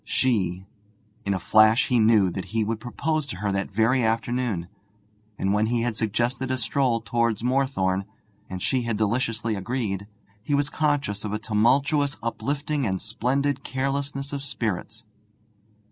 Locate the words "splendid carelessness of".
12.99-14.41